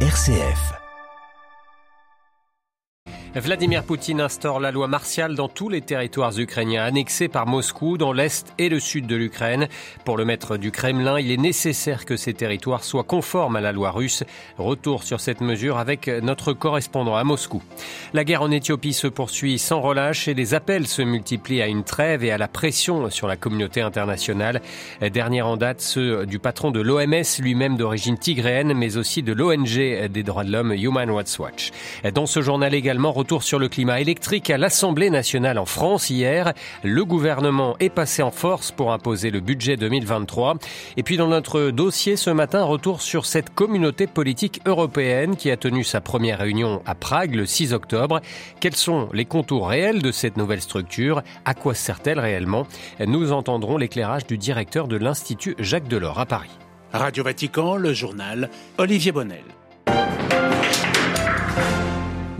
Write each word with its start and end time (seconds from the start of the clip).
RCF. 0.00 0.85
Vladimir 3.38 3.84
Poutine 3.84 4.22
instaure 4.22 4.60
la 4.60 4.70
loi 4.70 4.88
martiale 4.88 5.34
dans 5.34 5.48
tous 5.48 5.68
les 5.68 5.82
territoires 5.82 6.38
ukrainiens 6.38 6.82
annexés 6.82 7.28
par 7.28 7.46
Moscou 7.46 7.98
dans 7.98 8.14
l'est 8.14 8.50
et 8.56 8.70
le 8.70 8.80
sud 8.80 9.06
de 9.06 9.14
l'Ukraine. 9.14 9.68
Pour 10.06 10.16
le 10.16 10.24
maître 10.24 10.56
du 10.56 10.70
Kremlin, 10.70 11.20
il 11.20 11.30
est 11.30 11.36
nécessaire 11.36 12.06
que 12.06 12.16
ces 12.16 12.32
territoires 12.32 12.82
soient 12.82 13.04
conformes 13.04 13.56
à 13.56 13.60
la 13.60 13.72
loi 13.72 13.90
russe. 13.90 14.24
Retour 14.56 15.02
sur 15.02 15.20
cette 15.20 15.42
mesure 15.42 15.76
avec 15.76 16.08
notre 16.08 16.54
correspondant 16.54 17.14
à 17.14 17.24
Moscou. 17.24 17.62
La 18.14 18.24
guerre 18.24 18.40
en 18.40 18.50
Éthiopie 18.50 18.94
se 18.94 19.06
poursuit 19.06 19.58
sans 19.58 19.82
relâche 19.82 20.28
et 20.28 20.34
les 20.34 20.54
appels 20.54 20.86
se 20.86 21.02
multiplient 21.02 21.60
à 21.60 21.66
une 21.66 21.84
trêve 21.84 22.24
et 22.24 22.30
à 22.30 22.38
la 22.38 22.48
pression 22.48 23.10
sur 23.10 23.28
la 23.28 23.36
communauté 23.36 23.82
internationale. 23.82 24.62
Dernière 25.12 25.46
en 25.46 25.58
date, 25.58 25.82
ceux 25.82 26.24
du 26.24 26.38
patron 26.38 26.70
de 26.70 26.80
l'OMS, 26.80 27.22
lui-même 27.40 27.76
d'origine 27.76 28.16
tigréenne, 28.16 28.72
mais 28.72 28.96
aussi 28.96 29.22
de 29.22 29.34
l'ONG 29.34 30.08
des 30.08 30.22
droits 30.22 30.44
de 30.44 30.52
l'homme 30.52 30.72
Human 30.72 31.10
Rights 31.10 31.38
Watch. 31.38 31.70
Dans 32.14 32.24
ce 32.24 32.40
journal 32.40 32.72
également, 32.72 33.12
retour 33.26 33.42
sur 33.42 33.58
le 33.58 33.68
climat 33.68 34.00
électrique 34.00 34.50
à 34.50 34.56
l'Assemblée 34.56 35.10
nationale 35.10 35.58
en 35.58 35.66
France 35.66 36.10
hier. 36.10 36.52
Le 36.84 37.04
gouvernement 37.04 37.74
est 37.80 37.88
passé 37.88 38.22
en 38.22 38.30
force 38.30 38.70
pour 38.70 38.92
imposer 38.92 39.32
le 39.32 39.40
budget 39.40 39.76
2023. 39.76 40.58
Et 40.96 41.02
puis 41.02 41.16
dans 41.16 41.26
notre 41.26 41.72
dossier 41.72 42.14
ce 42.14 42.30
matin, 42.30 42.62
retour 42.62 43.02
sur 43.02 43.26
cette 43.26 43.52
communauté 43.52 44.06
politique 44.06 44.60
européenne 44.64 45.34
qui 45.34 45.50
a 45.50 45.56
tenu 45.56 45.82
sa 45.82 46.00
première 46.00 46.38
réunion 46.38 46.82
à 46.86 46.94
Prague 46.94 47.34
le 47.34 47.46
6 47.46 47.72
octobre. 47.72 48.20
Quels 48.60 48.76
sont 48.76 49.08
les 49.12 49.24
contours 49.24 49.70
réels 49.70 50.02
de 50.02 50.12
cette 50.12 50.36
nouvelle 50.36 50.62
structure? 50.62 51.22
À 51.44 51.54
quoi 51.54 51.74
sert-elle 51.74 52.20
réellement? 52.20 52.64
Nous 53.04 53.32
entendrons 53.32 53.76
l'éclairage 53.76 54.28
du 54.28 54.38
directeur 54.38 54.86
de 54.86 54.98
l'Institut 54.98 55.56
Jacques 55.58 55.88
Delors 55.88 56.20
à 56.20 56.26
Paris. 56.26 56.56
Radio 56.92 57.24
Vatican, 57.24 57.74
le 57.74 57.92
journal 57.92 58.50
Olivier 58.78 59.10
Bonnel. 59.10 59.42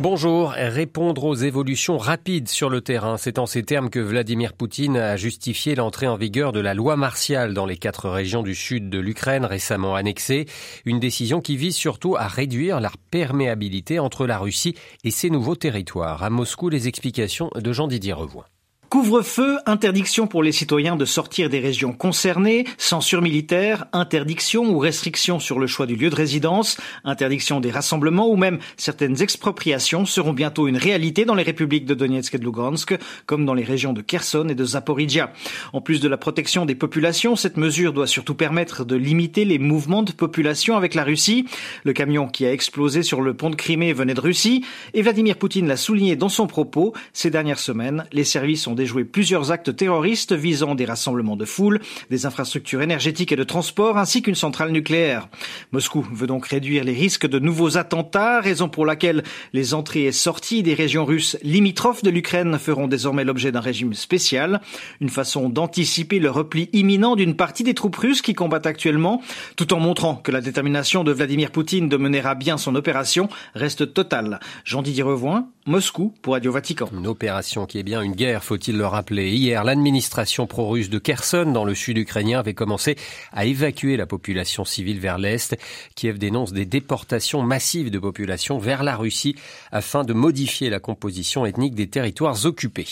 Bonjour. 0.08 0.50
Répondre 0.50 1.24
aux 1.24 1.34
évolutions 1.34 1.98
rapides 1.98 2.46
sur 2.46 2.70
le 2.70 2.80
terrain, 2.80 3.16
c'est 3.16 3.40
en 3.40 3.46
ces 3.46 3.64
termes 3.64 3.90
que 3.90 3.98
Vladimir 3.98 4.52
Poutine 4.52 4.96
a 4.96 5.16
justifié 5.16 5.74
l'entrée 5.74 6.06
en 6.06 6.14
vigueur 6.14 6.52
de 6.52 6.60
la 6.60 6.74
loi 6.74 6.94
martiale 6.94 7.54
dans 7.54 7.66
les 7.66 7.76
quatre 7.76 8.08
régions 8.08 8.44
du 8.44 8.54
sud 8.54 8.88
de 8.88 9.00
l'Ukraine 9.00 9.44
récemment 9.44 9.96
annexées. 9.96 10.46
Une 10.84 11.00
décision 11.00 11.40
qui 11.40 11.56
vise 11.56 11.74
surtout 11.74 12.14
à 12.14 12.28
réduire 12.28 12.78
la 12.78 12.92
perméabilité 13.10 13.98
entre 13.98 14.28
la 14.28 14.38
Russie 14.38 14.76
et 15.02 15.10
ses 15.10 15.28
nouveaux 15.28 15.56
territoires. 15.56 16.22
À 16.22 16.30
Moscou, 16.30 16.68
les 16.68 16.86
explications 16.86 17.50
de 17.56 17.72
Jean-Didier 17.72 18.12
Revoix. 18.12 18.46
Couvre-feu, 18.88 19.58
interdiction 19.66 20.28
pour 20.28 20.44
les 20.44 20.52
citoyens 20.52 20.94
de 20.94 21.04
sortir 21.04 21.50
des 21.50 21.58
régions 21.58 21.92
concernées, 21.92 22.64
censure 22.78 23.20
militaire, 23.20 23.86
interdiction 23.92 24.64
ou 24.70 24.78
restriction 24.78 25.40
sur 25.40 25.58
le 25.58 25.66
choix 25.66 25.86
du 25.86 25.96
lieu 25.96 26.08
de 26.08 26.14
résidence, 26.14 26.76
interdiction 27.02 27.58
des 27.58 27.72
rassemblements 27.72 28.28
ou 28.28 28.36
même 28.36 28.60
certaines 28.76 29.22
expropriations 29.22 30.06
seront 30.06 30.32
bientôt 30.32 30.68
une 30.68 30.76
réalité 30.76 31.24
dans 31.24 31.34
les 31.34 31.42
républiques 31.42 31.84
de 31.84 31.94
Donetsk 31.94 32.36
et 32.36 32.38
de 32.38 32.44
Lugansk, 32.44 32.96
comme 33.26 33.44
dans 33.44 33.54
les 33.54 33.64
régions 33.64 33.92
de 33.92 34.02
Kherson 34.02 34.46
et 34.48 34.54
de 34.54 34.64
Zaporizhia. 34.64 35.32
En 35.72 35.80
plus 35.80 36.00
de 36.00 36.08
la 36.08 36.16
protection 36.16 36.64
des 36.64 36.76
populations, 36.76 37.34
cette 37.34 37.56
mesure 37.56 37.92
doit 37.92 38.06
surtout 38.06 38.36
permettre 38.36 38.84
de 38.84 38.94
limiter 38.94 39.44
les 39.44 39.58
mouvements 39.58 40.04
de 40.04 40.12
population 40.12 40.76
avec 40.76 40.94
la 40.94 41.02
Russie. 41.02 41.46
Le 41.82 41.92
camion 41.92 42.28
qui 42.28 42.46
a 42.46 42.52
explosé 42.52 43.02
sur 43.02 43.20
le 43.20 43.34
pont 43.34 43.50
de 43.50 43.56
Crimée 43.56 43.92
venait 43.92 44.14
de 44.14 44.20
Russie 44.20 44.64
et 44.94 45.02
Vladimir 45.02 45.36
Poutine 45.38 45.66
l'a 45.66 45.76
souligné 45.76 46.14
dans 46.14 46.28
son 46.28 46.46
propos. 46.46 46.92
Ces 47.12 47.30
dernières 47.30 47.58
semaines, 47.58 48.06
les 48.12 48.24
services 48.24 48.68
ont 48.68 48.75
déjoué 48.77 49.05
plusieurs 49.05 49.50
actes 49.50 49.74
terroristes 49.74 50.32
visant 50.32 50.77
des 50.77 50.84
rassemblements 50.84 51.36
de 51.36 51.44
foule, 51.44 51.80
des 52.10 52.27
infrastructures 52.27 52.82
énergétiques 52.82 53.32
et 53.32 53.36
de 53.36 53.42
transport, 53.42 53.98
ainsi 53.98 54.22
qu'une 54.22 54.36
centrale 54.36 54.70
nucléaire. 54.70 55.28
Moscou 55.72 56.06
veut 56.12 56.28
donc 56.28 56.46
réduire 56.46 56.84
les 56.84 56.92
risques 56.92 57.27
de 57.27 57.41
nouveaux 57.41 57.77
attentats, 57.77 58.41
raison 58.41 58.69
pour 58.69 58.86
laquelle 58.86 59.24
les 59.52 59.74
entrées 59.74 60.04
et 60.04 60.12
sorties 60.12 60.62
des 60.62 60.74
régions 60.74 61.04
russes 61.04 61.36
limitrophes 61.42 62.04
de 62.04 62.10
l'Ukraine 62.10 62.58
feront 62.58 62.86
désormais 62.86 63.24
l'objet 63.24 63.50
d'un 63.50 63.60
régime 63.60 63.94
spécial, 63.94 64.60
une 65.00 65.08
façon 65.08 65.48
d'anticiper 65.48 66.19
le 66.19 66.31
repli 66.31 66.69
imminent 66.72 67.16
d'une 67.16 67.34
partie 67.34 67.64
des 67.64 67.75
troupes 67.75 67.97
russes 67.97 68.22
qui 68.22 68.34
combattent 68.34 68.66
actuellement, 68.66 69.22
tout 69.56 69.72
en 69.72 69.81
montrant 69.81 70.16
que 70.16 70.31
la 70.31 70.41
détermination 70.41 71.03
de 71.03 71.12
Vladimir 71.12 71.50
Poutine 71.50 71.88
de 71.88 71.97
mener 71.97 72.20
à 72.25 72.34
bien 72.34 72.58
son 72.58 72.75
opération 72.75 73.28
reste 73.54 73.94
totale. 73.94 74.41
Jean-Didier 74.64 75.03
Revoin, 75.03 75.48
Moscou 75.66 76.14
pour 76.22 76.34
Radio 76.34 76.53
Vatican. 76.53 76.88
Une 76.93 77.06
opération 77.06 77.66
qui 77.66 77.78
est 77.78 77.82
bien 77.82 78.03
une 78.03 78.14
guerre, 78.14 78.44
faut 78.44 78.56
il 78.69 78.77
le 78.77 78.87
rappeler. 78.87 79.31
Hier, 79.31 79.65
l'administration 79.65 80.47
pro-russe 80.47 80.91
de 80.91 80.99
Kherson, 80.99 81.50
dans 81.53 81.65
le 81.65 81.75
sud 81.75 81.99
ukrainien, 81.99 82.38
avait 82.38 82.54
commencé 82.54 82.97
à 83.32 83.44
évacuer 83.44 83.97
la 83.97 84.06
population 84.06 84.65
civile 84.65 85.00
vers 85.00 85.19
l'est. 85.19 85.56
Kiev 85.94 86.19
dénonce 86.19 86.53
des 86.53 86.66
déportations 86.66 87.43
massives 87.43 87.91
de 87.91 87.99
population 87.99 88.59
vers 88.59 88.82
la 88.82 88.97
Russie 88.97 89.37
afin 89.72 90.05
de 90.05 90.12
modifier 90.12 90.71
la 90.71 90.81
composition 90.81 91.47
ethnique 91.47 91.75
des 91.75 91.88
territoires 91.88 92.44
occupés. 92.44 92.87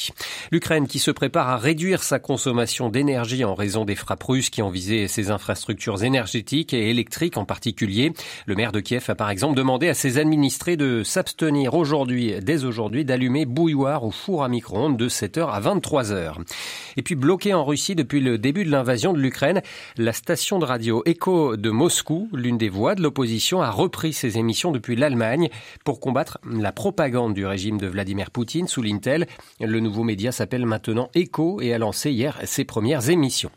L'Ukraine 0.51 0.87
qui 0.87 0.99
se 0.99 1.11
prépare 1.11 1.49
à 1.49 1.57
réduire 1.57 2.03
sa 2.03 2.19
consommation 2.19 2.89
d'énergie 2.89 3.45
en 3.45 3.55
raison 3.55 3.85
des 3.85 3.95
frappes 3.95 4.23
russes 4.23 4.51
qui 4.51 4.63
ont 4.63 4.71
visé 4.71 5.09
ses 5.09 5.31
infrastructures 5.31 6.05
énergétiques 6.05 6.75
et 6.75 6.91
électriques 6.91 7.37
en 7.37 7.45
particulier. 7.45 8.13
Le 8.47 8.55
maire 8.55 8.73
de 8.73 8.81
Kiev 8.81 9.05
a 9.09 9.15
par 9.15 9.31
exemple 9.31 9.57
demandé 9.57 9.89
à 9.89 9.95
ses 9.95 10.19
administrés 10.19 10.77
de 10.77 11.03
s'abstenir 11.03 11.75
aujourd'hui, 11.75 12.35
dès 12.43 12.65
aujourd'hui, 12.65 13.05
d'allumer 13.05 13.47
bouilloire 13.47 14.05
ou 14.05 14.11
four 14.11 14.45
à 14.45 14.49
micro-ondes 14.49 14.97
de 14.97 15.09
7h 15.09 15.51
à 15.51 15.61
23 15.65 16.13
heures. 16.13 16.39
Et 16.99 17.03
puis 17.03 17.15
bloqué 17.15 17.55
en 17.55 17.65
Russie 17.65 17.95
depuis 17.95 18.21
le 18.21 18.37
début 18.37 18.65
de 18.65 18.71
l'invasion 18.71 19.15
de 19.15 19.19
l'Ukraine, 19.19 19.63
la 19.97 20.13
station 20.13 20.59
de 20.59 20.67
radio 20.67 21.03
Echo 21.07 21.57
de 21.57 21.71
Moscou, 21.71 22.29
l'une 22.35 22.59
des 22.59 22.69
voix 22.69 22.95
de 22.95 23.03
l'opposition, 23.03 23.63
a 23.63 23.71
repris 23.71 24.13
ses 24.13 24.37
émissions 24.37 24.73
depuis 24.73 24.95
l'Allemagne 24.95 25.49
pour 25.85 26.01
combattre 26.01 26.39
la 26.49 26.71
propagande 26.71 27.33
du 27.33 27.47
régime 27.47 27.79
de 27.79 27.87
Vladimir 27.87 28.31
Poutine 28.31 28.69
sous 28.69 28.83
l'Intel. 28.83 29.27
Le 29.59 29.81
nouveau 29.81 30.05
média 30.05 30.33
s'appelle 30.33 30.67
maintenant 30.67 31.09
Echo 31.15 31.63
et 31.63 31.73
a 31.73 31.79
lancé 31.79 32.11
hier 32.11 32.39
ses 32.45 32.65
premières 32.65 33.09
émissions. 33.09 33.51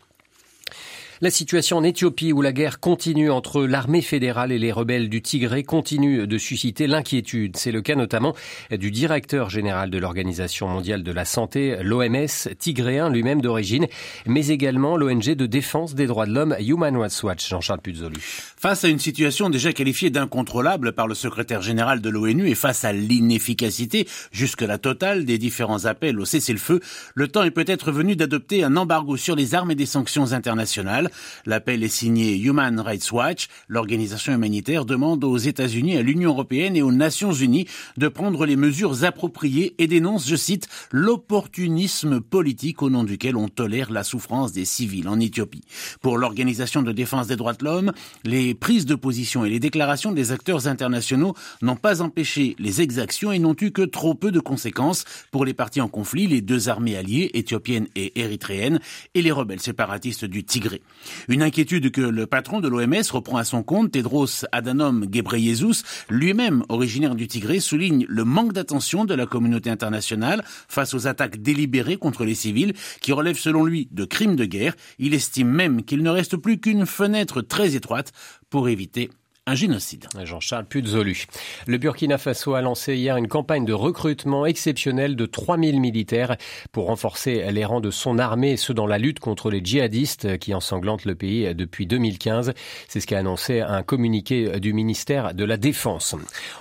La 1.20 1.30
situation 1.30 1.78
en 1.78 1.82
Éthiopie 1.82 2.32
où 2.32 2.42
la 2.42 2.52
guerre 2.52 2.78
continue 2.78 3.28
entre 3.28 3.64
l'armée 3.64 4.02
fédérale 4.02 4.52
et 4.52 4.58
les 4.58 4.70
rebelles 4.70 5.08
du 5.08 5.20
Tigré 5.20 5.64
continue 5.64 6.28
de 6.28 6.38
susciter 6.38 6.86
l'inquiétude. 6.86 7.56
C'est 7.56 7.72
le 7.72 7.82
cas 7.82 7.96
notamment 7.96 8.36
du 8.70 8.92
directeur 8.92 9.50
général 9.50 9.90
de 9.90 9.98
l'Organisation 9.98 10.68
mondiale 10.68 11.02
de 11.02 11.10
la 11.10 11.24
santé, 11.24 11.76
l'OMS, 11.82 12.28
tigréen 12.60 13.10
lui-même 13.10 13.40
d'origine, 13.40 13.88
mais 14.26 14.46
également 14.46 14.96
l'ONG 14.96 15.34
de 15.34 15.46
défense 15.46 15.96
des 15.96 16.06
droits 16.06 16.26
de 16.26 16.32
l'homme 16.32 16.54
Human 16.60 16.96
Rights 16.96 17.20
Watch, 17.24 17.48
Jean-Charles 17.48 17.80
Puzolu. 17.80 18.18
Face 18.20 18.84
à 18.84 18.88
une 18.88 19.00
situation 19.00 19.50
déjà 19.50 19.72
qualifiée 19.72 20.10
d'incontrôlable 20.10 20.92
par 20.92 21.08
le 21.08 21.16
secrétaire 21.16 21.62
général 21.62 22.00
de 22.00 22.10
l'ONU 22.10 22.48
et 22.48 22.54
face 22.54 22.84
à 22.84 22.92
l'inefficacité 22.92 24.06
jusque-là 24.30 24.78
totale 24.78 25.24
des 25.24 25.38
différents 25.38 25.84
appels 25.84 26.20
au 26.20 26.24
cessez-le-feu, 26.24 26.78
le 27.16 27.26
temps 27.26 27.42
est 27.42 27.50
peut-être 27.50 27.90
venu 27.90 28.14
d'adopter 28.14 28.62
un 28.62 28.76
embargo 28.76 29.16
sur 29.16 29.34
les 29.34 29.56
armes 29.56 29.72
et 29.72 29.74
des 29.74 29.84
sanctions 29.84 30.32
internationales. 30.32 31.07
L'appel 31.46 31.82
est 31.82 31.88
signé 31.88 32.36
Human 32.36 32.80
Rights 32.80 33.10
Watch. 33.12 33.48
L'organisation 33.68 34.32
humanitaire 34.32 34.84
demande 34.84 35.24
aux 35.24 35.36
États-Unis, 35.36 35.96
à 35.96 36.02
l'Union 36.02 36.30
européenne 36.30 36.76
et 36.76 36.82
aux 36.82 36.92
Nations 36.92 37.32
unies 37.32 37.66
de 37.96 38.08
prendre 38.08 38.46
les 38.46 38.56
mesures 38.56 39.04
appropriées 39.04 39.74
et 39.78 39.86
dénonce, 39.86 40.28
je 40.28 40.36
cite, 40.36 40.68
l'opportunisme 40.92 42.20
politique 42.20 42.82
au 42.82 42.90
nom 42.90 43.04
duquel 43.04 43.36
on 43.36 43.48
tolère 43.48 43.90
la 43.90 44.04
souffrance 44.04 44.52
des 44.52 44.64
civils 44.64 45.08
en 45.08 45.20
Éthiopie. 45.20 45.64
Pour 46.00 46.18
l'Organisation 46.18 46.82
de 46.82 46.92
défense 46.92 47.26
des 47.26 47.36
droits 47.36 47.54
de 47.54 47.64
l'homme, 47.64 47.92
les 48.24 48.54
prises 48.54 48.86
de 48.86 48.94
position 48.94 49.44
et 49.44 49.50
les 49.50 49.60
déclarations 49.60 50.12
des 50.12 50.32
acteurs 50.32 50.66
internationaux 50.66 51.34
n'ont 51.62 51.76
pas 51.76 52.02
empêché 52.02 52.56
les 52.58 52.80
exactions 52.80 53.32
et 53.32 53.38
n'ont 53.38 53.56
eu 53.60 53.70
que 53.70 53.82
trop 53.82 54.14
peu 54.14 54.30
de 54.30 54.40
conséquences 54.40 55.04
pour 55.30 55.44
les 55.44 55.54
partis 55.54 55.80
en 55.80 55.88
conflit, 55.88 56.26
les 56.26 56.40
deux 56.40 56.68
armées 56.68 56.96
alliées, 56.96 57.30
éthiopiennes 57.34 57.88
et 57.94 58.20
érythréennes, 58.20 58.80
et 59.14 59.22
les 59.22 59.32
rebelles 59.32 59.60
séparatistes 59.60 60.24
du 60.24 60.44
Tigré. 60.44 60.82
Une 61.28 61.42
inquiétude 61.42 61.90
que 61.90 62.00
le 62.00 62.26
patron 62.26 62.60
de 62.60 62.68
l'OMS 62.68 63.10
reprend 63.10 63.36
à 63.36 63.44
son 63.44 63.62
compte, 63.62 63.92
Tedros 63.92 64.44
Adhanom 64.52 65.06
Ghebreyesus, 65.06 65.82
lui-même 66.08 66.64
originaire 66.68 67.14
du 67.14 67.26
Tigré, 67.26 67.60
souligne 67.60 68.06
le 68.08 68.24
manque 68.24 68.52
d'attention 68.52 69.04
de 69.04 69.14
la 69.14 69.26
communauté 69.26 69.70
internationale 69.70 70.42
face 70.68 70.94
aux 70.94 71.06
attaques 71.06 71.42
délibérées 71.42 71.96
contre 71.96 72.24
les 72.24 72.34
civils 72.34 72.74
qui 73.00 73.12
relèvent 73.12 73.38
selon 73.38 73.64
lui 73.64 73.88
de 73.90 74.04
crimes 74.04 74.36
de 74.36 74.44
guerre. 74.44 74.74
Il 74.98 75.14
estime 75.14 75.48
même 75.48 75.84
qu'il 75.84 76.02
ne 76.02 76.10
reste 76.10 76.36
plus 76.36 76.58
qu'une 76.58 76.86
fenêtre 76.86 77.42
très 77.42 77.74
étroite 77.74 78.12
pour 78.50 78.68
éviter 78.68 79.10
un 79.48 79.54
génocide. 79.54 80.06
Jean-Charles 80.24 80.66
Puzolu. 80.66 81.24
Le 81.66 81.78
Burkina 81.78 82.18
Faso 82.18 82.52
a 82.52 82.60
lancé 82.60 82.96
hier 82.96 83.16
une 83.16 83.28
campagne 83.28 83.64
de 83.64 83.72
recrutement 83.72 84.44
exceptionnelle 84.44 85.16
de 85.16 85.24
3000 85.24 85.80
militaires 85.80 86.36
pour 86.70 86.86
renforcer 86.86 87.50
les 87.50 87.64
rangs 87.64 87.80
de 87.80 87.90
son 87.90 88.18
armée, 88.18 88.52
et 88.52 88.56
ceux 88.58 88.74
dans 88.74 88.86
la 88.86 88.98
lutte 88.98 89.20
contre 89.20 89.50
les 89.50 89.64
djihadistes 89.64 90.38
qui 90.38 90.54
ensanglantent 90.54 91.06
le 91.06 91.14
pays 91.14 91.54
depuis 91.54 91.86
2015. 91.86 92.52
C'est 92.88 93.00
ce 93.00 93.06
qu'a 93.06 93.18
annoncé 93.18 93.60
un 93.60 93.82
communiqué 93.82 94.60
du 94.60 94.74
ministère 94.74 95.32
de 95.32 95.44
la 95.44 95.56
Défense. 95.56 96.14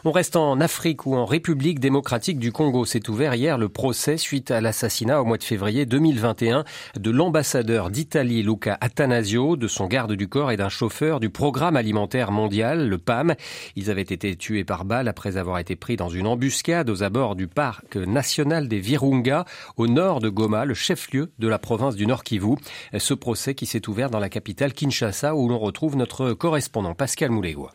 On 0.06 0.12
reste 0.12 0.38
en 0.38 0.62
Afrique 0.62 1.06
ou 1.06 1.16
en 1.16 1.25
République 1.25 1.81
démocratique 1.81 2.40
du 2.40 2.54
Congo. 2.54 2.86
S'est 2.86 3.10
ouvert 3.10 3.36
hier 3.36 3.57
le 3.57 3.68
procès 3.68 4.16
suite 4.16 4.50
à 4.50 4.62
l'assassinat 4.62 5.22
au 5.22 5.25
mois 5.25 5.38
de 5.38 5.44
février 5.44 5.86
2021 5.86 6.63
de 6.98 7.12
l'ambassadeur 7.12 7.90
d'Italie 7.90 8.44
Luca 8.44 8.78
Atanasio, 8.80 9.57
de 9.57 9.68
son 9.68 9.88
garde 9.88 10.13
du 10.13 10.30
corps 10.30 10.51
et 10.51 10.57
d'un 10.57 10.69
chauffeur 10.69 11.19
du 11.19 11.30
programme 11.30 11.75
alimentaire 11.75 12.31
mondial 12.31 12.77
le 12.86 12.98
PAM. 12.98 13.36
Ils 13.76 13.90
avaient 13.90 14.02
été 14.02 14.36
tués 14.36 14.64
par 14.64 14.86
balle 14.86 15.08
après 15.08 15.38
avoir 15.38 15.60
été 15.60 15.76
pris 15.76 15.96
dans 15.96 16.10
une 16.10 16.28
embuscade 16.28 16.90
aux 16.90 17.04
abords 17.04 17.36
du 17.36 17.48
parc 17.48 17.96
national 17.96 18.68
des 18.68 18.80
Virunga, 18.80 19.46
au 19.78 19.88
nord 19.88 20.20
de 20.20 20.30
Goma, 20.30 20.66
le 20.66 20.74
chef-lieu 20.74 21.32
de 21.40 21.48
la 21.48 21.60
province 21.60 21.96
du 21.96 22.06
Nord 22.06 22.24
Kivu. 22.24 22.56
Ce 22.98 23.14
procès 23.14 23.56
qui 23.56 23.66
s'est 23.66 23.88
ouvert 23.90 24.10
dans 24.10 24.20
la 24.20 24.30
capitale 24.30 24.74
Kinshasa 24.74 25.36
où 25.36 25.50
l'on 25.50 25.60
retrouve 25.60 25.96
notre 25.96 26.34
correspondant 26.34 26.94
Pascal 26.94 27.32
Moulégois. 27.32 27.74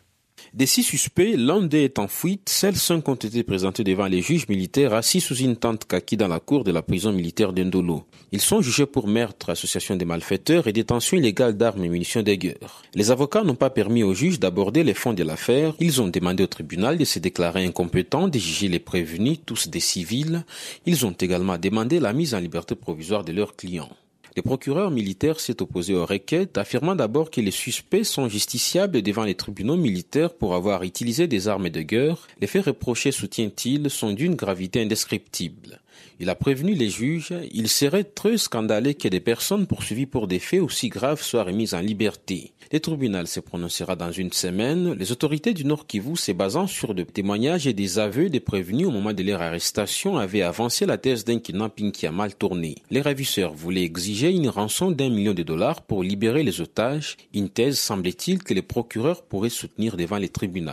Des 0.53 0.67
six 0.67 0.83
suspects, 0.83 1.33
l'un 1.35 1.63
d'eux 1.63 1.79
est 1.79 1.97
en 1.97 2.07
fuite. 2.07 2.47
Seuls 2.47 2.75
cinq 2.75 3.09
ont 3.09 3.15
été 3.15 3.41
présentés 3.41 3.83
devant 3.83 4.05
les 4.05 4.21
juges 4.21 4.47
militaires 4.47 4.93
assis 4.93 5.19
sous 5.19 5.35
une 5.37 5.55
tente 5.55 5.85
kaki 5.85 6.15
dans 6.15 6.27
la 6.27 6.39
cour 6.39 6.63
de 6.63 6.71
la 6.71 6.83
prison 6.83 7.11
militaire 7.11 7.53
d'Endolo. 7.53 8.03
Ils 8.31 8.39
sont 8.39 8.61
jugés 8.61 8.85
pour 8.85 9.07
meurtre, 9.07 9.49
association 9.49 9.95
des 9.95 10.05
malfaiteurs 10.05 10.67
et 10.67 10.71
détention 10.71 11.17
illégale 11.17 11.57
d'armes 11.57 11.83
et 11.83 11.89
munitions 11.89 12.21
de. 12.21 12.37
Les 12.93 13.09
avocats 13.09 13.43
n'ont 13.43 13.55
pas 13.55 13.71
permis 13.71 14.03
aux 14.03 14.13
juges 14.13 14.39
d'aborder 14.39 14.83
les 14.83 14.93
fonds 14.93 15.13
de 15.13 15.23
l'affaire. 15.23 15.73
Ils 15.79 16.03
ont 16.03 16.07
demandé 16.07 16.43
au 16.43 16.47
tribunal 16.47 16.99
de 16.99 17.05
se 17.05 17.17
déclarer 17.17 17.65
incompétent, 17.65 18.27
de 18.27 18.37
juger 18.37 18.67
les 18.67 18.77
prévenus, 18.77 19.39
tous 19.43 19.69
des 19.69 19.79
civils. 19.79 20.45
Ils 20.85 21.03
ont 21.03 21.15
également 21.19 21.57
demandé 21.57 21.99
la 21.99 22.13
mise 22.13 22.35
en 22.35 22.39
liberté 22.39 22.75
provisoire 22.75 23.23
de 23.23 23.31
leurs 23.31 23.55
clients. 23.55 23.89
Le 24.35 24.41
procureur 24.41 24.89
militaire 24.89 25.39
s'est 25.39 25.61
opposé 25.61 25.93
aux 25.93 26.07
requêtes, 26.07 26.57
affirmant 26.57 26.95
d'abord 26.95 27.29
que 27.29 27.39
les 27.39 27.51
suspects 27.51 28.03
sont 28.03 28.27
justiciables 28.27 29.03
devant 29.03 29.25
les 29.25 29.35
tribunaux 29.35 29.77
militaires 29.77 30.33
pour 30.33 30.55
avoir 30.55 30.81
utilisé 30.81 31.27
des 31.27 31.47
armes 31.47 31.69
de 31.69 31.81
guerre. 31.81 32.27
Les 32.41 32.47
faits 32.47 32.65
reprochés, 32.65 33.11
soutient-il, 33.11 33.91
sont 33.91 34.11
d'une 34.11 34.35
gravité 34.35 34.81
indescriptible. 34.81 35.79
Il 36.19 36.29
a 36.29 36.35
prévenu 36.35 36.73
les 36.73 36.89
juges, 36.89 37.33
il 37.51 37.67
serait 37.67 38.03
très 38.03 38.37
scandaleux 38.37 38.93
que 38.93 39.07
des 39.07 39.19
personnes 39.19 39.67
poursuivies 39.67 40.05
pour 40.05 40.27
des 40.27 40.39
faits 40.39 40.61
aussi 40.61 40.89
graves 40.89 41.21
soient 41.21 41.43
remises 41.43 41.73
en 41.73 41.79
liberté. 41.79 42.53
Le 42.71 42.79
tribunal 42.79 43.27
se 43.27 43.39
prononcera 43.39 43.95
dans 43.95 44.11
une 44.11 44.31
semaine. 44.31 44.93
Les 44.93 45.11
autorités 45.11 45.53
du 45.53 45.65
Nord 45.65 45.85
Kivu, 45.85 46.15
se 46.15 46.31
basant 46.31 46.65
sur 46.65 46.95
des 46.95 47.05
témoignages 47.05 47.67
et 47.67 47.73
des 47.73 47.99
aveux 47.99 48.29
des 48.29 48.39
prévenus 48.39 48.87
au 48.87 48.91
moment 48.91 49.13
de 49.13 49.21
leur 49.21 49.41
arrestation, 49.41 50.17
avaient 50.17 50.41
avancé 50.41 50.85
la 50.85 50.97
thèse 50.97 51.23
d'un 51.23 51.39
kidnapping 51.39 51.91
qui 51.91 52.07
a 52.07 52.11
mal 52.11 52.33
tourné. 52.33 52.77
Les 52.89 53.01
ravisseurs 53.01 53.53
voulaient 53.53 53.83
exiger 53.83 54.31
une 54.31 54.49
rançon 54.49 54.89
d'un 54.91 55.09
million 55.09 55.33
de 55.33 55.43
dollars 55.43 55.81
pour 55.81 56.03
libérer 56.03 56.43
les 56.43 56.61
otages, 56.61 57.17
une 57.33 57.49
thèse 57.49 57.79
semble-t-il 57.79 58.43
que 58.43 58.53
les 58.53 58.61
procureurs 58.61 59.23
pourraient 59.23 59.49
soutenir 59.49 59.97
devant 59.97 60.17
les 60.17 60.29
tribunaux. 60.29 60.71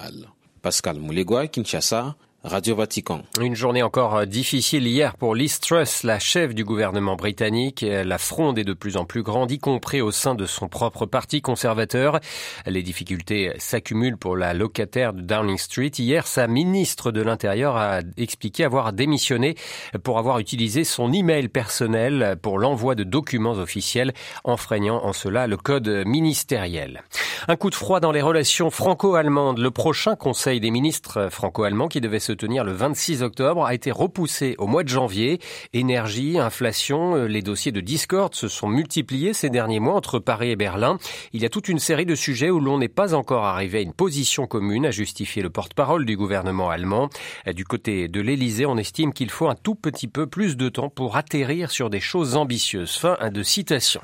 Pascal 0.62 0.98
Moulegua, 0.98 1.48
Kinshasa, 1.48 2.16
Radio 2.42 2.75
Vatican. 2.75 3.20
Une 3.38 3.54
journée 3.54 3.82
encore 3.82 4.16
euh, 4.16 4.25
difficile 4.25 4.87
hier 4.87 5.14
pour 5.19 5.34
Liz 5.34 5.60
Truss, 5.60 6.04
la 6.04 6.19
chef 6.19 6.54
du 6.54 6.64
gouvernement 6.64 7.14
britannique. 7.14 7.84
La 7.87 8.16
fronde 8.16 8.58
est 8.58 8.64
de 8.64 8.72
plus 8.72 8.96
en 8.96 9.04
plus 9.04 9.22
grande, 9.22 9.50
y 9.50 9.58
compris 9.58 10.00
au 10.00 10.10
sein 10.10 10.34
de 10.34 10.46
son 10.46 10.66
propre 10.66 11.04
parti 11.04 11.42
conservateur. 11.42 12.19
Les 12.64 12.82
difficultés 12.82 13.52
s'accumulent 13.58 14.16
pour 14.16 14.38
la 14.38 14.54
locataire 14.54 15.12
de 15.12 15.20
Downing 15.20 15.58
Street. 15.58 15.90
Hier, 15.98 16.26
sa 16.26 16.46
ministre 16.46 17.12
de 17.12 17.20
l'Intérieur 17.20 17.76
a 17.76 18.00
expliqué 18.16 18.64
avoir 18.64 18.94
démissionné 18.94 19.54
pour 20.02 20.19
avoir 20.19 20.38
utilisé 20.38 20.84
son 20.84 21.12
email 21.12 21.48
personnel 21.48 22.38
pour 22.40 22.58
l'envoi 22.58 22.94
de 22.94 23.04
documents 23.04 23.52
officiels, 23.52 24.14
enfreignant 24.44 25.04
en 25.04 25.12
cela 25.12 25.46
le 25.46 25.58
code 25.58 26.04
ministériel. 26.06 27.02
Un 27.48 27.56
coup 27.56 27.69
de 27.69 27.75
froid 27.75 28.00
dans 28.00 28.12
les 28.12 28.22
relations 28.22 28.70
franco-allemandes. 28.70 29.58
Le 29.58 29.70
prochain 29.70 30.16
conseil 30.16 30.60
des 30.60 30.70
ministres 30.70 31.28
franco-allemands 31.31 31.88
qui 31.88 32.00
devait 32.00 32.19
se 32.19 32.30
se 32.31 32.35
tenir 32.37 32.62
le 32.62 32.71
26 32.71 33.25
octobre 33.25 33.65
a 33.65 33.75
été 33.75 33.91
repoussé 33.91 34.55
au 34.59 34.69
mois 34.69 34.85
de 34.85 34.88
janvier. 34.88 35.41
Énergie, 35.73 36.38
inflation, 36.38 37.17
euh, 37.17 37.27
les 37.27 37.43
dossiers 37.43 37.73
de 37.73 37.81
discorde 37.81 38.37
se 38.37 38.47
sont 38.47 38.69
multipliés 38.69 39.32
ces 39.32 39.50
derniers 39.50 39.81
mois 39.81 39.94
entre 39.94 40.21
Paris 40.21 40.50
et 40.50 40.56
Berlin. 40.56 40.99
Il 41.32 41.43
y 41.43 41.44
a 41.44 41.49
toute 41.49 41.69
une 41.69 41.81
série 41.81 42.06
de 42.06 42.15
sujets 42.15 42.49
où 42.49 42.61
l'on 42.61 42.79
n'est 42.79 42.87
pas 42.87 43.15
encore 43.15 43.47
arrivé 43.47 43.79
à 43.79 43.81
une 43.81 43.93
position 43.93 44.47
commune, 44.47 44.87
a 44.87 44.93
justifié 44.93 45.43
le 45.43 45.50
porte-parole 45.50 46.06
du 46.06 46.17
gouvernement 46.17 46.71
allemand. 46.71 47.11
Euh, 47.49 47.53
du 47.53 47.65
côté 47.65 48.06
de 48.06 48.21
l'Élysée, 48.21 48.65
on 48.65 48.77
estime 48.77 49.12
qu'il 49.12 49.31
faut 49.31 49.49
un 49.49 49.56
tout 49.56 49.75
petit 49.75 50.06
peu 50.06 50.29
plus 50.29 50.56
de 50.56 50.69
temps 50.69 50.88
pour 50.88 51.17
atterrir 51.17 51.73
sur 51.73 51.91
des 51.91 52.00
choses 52.00 52.37
ambitieuses. 52.37 52.97
Fin 52.97 53.17
de 53.29 53.43
citation. 53.43 54.03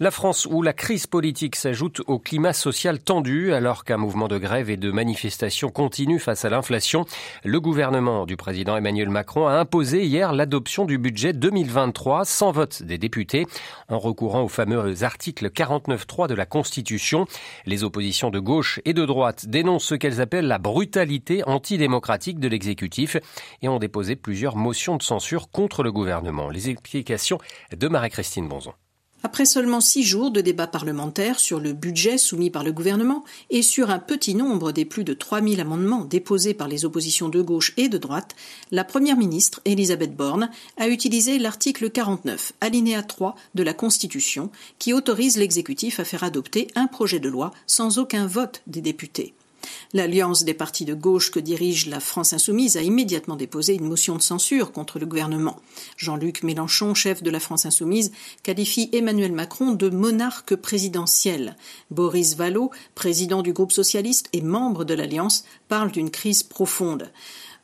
La 0.00 0.12
France 0.12 0.46
où 0.48 0.62
la 0.62 0.72
crise 0.72 1.08
politique 1.08 1.56
s'ajoute 1.56 2.02
au 2.06 2.20
climat 2.20 2.52
social 2.52 3.00
tendu 3.00 3.52
alors 3.52 3.82
qu'un 3.82 3.96
mouvement 3.96 4.28
de 4.28 4.38
grève 4.38 4.70
et 4.70 4.76
de 4.76 4.92
manifestation 4.92 5.70
continue 5.70 6.20
face 6.20 6.44
à 6.44 6.50
l'inflation, 6.50 7.04
le 7.42 7.60
gouvernement 7.60 8.24
du 8.24 8.36
président 8.36 8.76
Emmanuel 8.76 9.08
Macron 9.08 9.48
a 9.48 9.54
imposé 9.54 10.06
hier 10.06 10.32
l'adoption 10.32 10.84
du 10.84 10.98
budget 10.98 11.32
2023 11.32 12.24
sans 12.24 12.52
vote 12.52 12.84
des 12.84 12.96
députés 12.96 13.46
en 13.88 13.98
recourant 13.98 14.42
au 14.42 14.48
fameux 14.48 15.02
article 15.02 15.48
49.3 15.48 16.28
de 16.28 16.34
la 16.34 16.46
Constitution. 16.46 17.26
Les 17.66 17.82
oppositions 17.82 18.30
de 18.30 18.38
gauche 18.38 18.78
et 18.84 18.92
de 18.92 19.04
droite 19.04 19.46
dénoncent 19.46 19.86
ce 19.86 19.96
qu'elles 19.96 20.20
appellent 20.20 20.46
la 20.46 20.58
brutalité 20.58 21.42
antidémocratique 21.44 22.38
de 22.38 22.46
l'exécutif 22.46 23.16
et 23.62 23.68
ont 23.68 23.80
déposé 23.80 24.14
plusieurs 24.14 24.54
motions 24.54 24.96
de 24.96 25.02
censure 25.02 25.50
contre 25.50 25.82
le 25.82 25.90
gouvernement. 25.90 26.50
Les 26.50 26.70
explications 26.70 27.38
de 27.76 27.88
Marie-Christine 27.88 28.46
Bonzon. 28.46 28.74
Après 29.24 29.46
seulement 29.46 29.80
six 29.80 30.04
jours 30.04 30.30
de 30.30 30.40
débats 30.40 30.68
parlementaires 30.68 31.40
sur 31.40 31.58
le 31.58 31.72
budget 31.72 32.18
soumis 32.18 32.50
par 32.50 32.62
le 32.62 32.72
gouvernement 32.72 33.24
et 33.50 33.62
sur 33.62 33.90
un 33.90 33.98
petit 33.98 34.36
nombre 34.36 34.70
des 34.70 34.84
plus 34.84 35.02
de 35.02 35.12
3000 35.12 35.60
amendements 35.60 36.04
déposés 36.04 36.54
par 36.54 36.68
les 36.68 36.84
oppositions 36.84 37.28
de 37.28 37.42
gauche 37.42 37.72
et 37.76 37.88
de 37.88 37.98
droite, 37.98 38.36
la 38.70 38.84
première 38.84 39.16
ministre, 39.16 39.60
Elisabeth 39.64 40.14
Borne, 40.14 40.50
a 40.76 40.88
utilisé 40.88 41.40
l'article 41.40 41.90
49, 41.90 42.52
alinéa 42.60 43.02
3 43.02 43.34
de 43.56 43.62
la 43.64 43.74
Constitution, 43.74 44.50
qui 44.78 44.92
autorise 44.92 45.36
l'exécutif 45.36 45.98
à 45.98 46.04
faire 46.04 46.22
adopter 46.22 46.68
un 46.76 46.86
projet 46.86 47.18
de 47.18 47.28
loi 47.28 47.52
sans 47.66 47.98
aucun 47.98 48.26
vote 48.28 48.62
des 48.68 48.82
députés. 48.82 49.34
L'alliance 49.94 50.44
des 50.44 50.52
partis 50.52 50.84
de 50.84 50.92
gauche 50.92 51.30
que 51.30 51.40
dirige 51.40 51.86
la 51.86 52.00
France 52.00 52.34
insoumise 52.34 52.76
a 52.76 52.82
immédiatement 52.82 53.36
déposé 53.36 53.74
une 53.74 53.88
motion 53.88 54.16
de 54.16 54.22
censure 54.22 54.70
contre 54.72 54.98
le 54.98 55.06
gouvernement. 55.06 55.56
Jean-Luc 55.96 56.42
Mélenchon, 56.42 56.92
chef 56.92 57.22
de 57.22 57.30
la 57.30 57.40
France 57.40 57.64
insoumise, 57.64 58.12
qualifie 58.42 58.90
Emmanuel 58.92 59.32
Macron 59.32 59.72
de 59.72 59.88
monarque 59.88 60.56
présidentiel. 60.56 61.56
Boris 61.90 62.36
Vallaud, 62.36 62.70
président 62.94 63.40
du 63.40 63.54
groupe 63.54 63.72
socialiste 63.72 64.28
et 64.34 64.42
membre 64.42 64.84
de 64.84 64.92
l'alliance, 64.92 65.44
parle 65.68 65.90
d'une 65.90 66.10
crise 66.10 66.42
profonde. 66.42 67.10